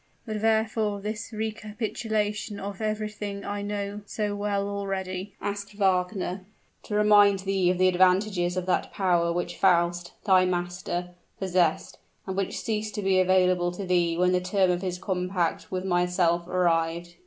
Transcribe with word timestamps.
"But 0.25 0.41
wherefore 0.41 0.99
this 0.99 1.31
recapitulation 1.31 2.59
of 2.59 2.81
everything 2.81 3.45
I 3.45 3.61
know 3.61 4.01
so 4.07 4.35
well 4.35 4.67
already?" 4.67 5.35
asked 5.39 5.75
Wagner. 5.75 6.43
"To 6.85 6.95
remind 6.95 7.41
thee 7.41 7.69
of 7.69 7.77
the 7.77 7.87
advantages 7.87 8.57
of 8.57 8.65
that 8.65 8.91
power 8.91 9.31
which 9.31 9.57
Faust, 9.57 10.13
thy 10.25 10.43
master, 10.43 11.09
possessed, 11.37 11.99
and 12.25 12.35
which 12.35 12.59
ceased 12.59 12.95
to 12.95 13.03
be 13.03 13.19
available 13.19 13.71
to 13.73 13.85
thee 13.85 14.17
when 14.17 14.31
the 14.31 14.41
term 14.41 14.71
of 14.71 14.81
his 14.81 14.97
compact 14.97 15.69
with 15.71 15.85
myself 15.85 16.47
arrived. 16.47 17.13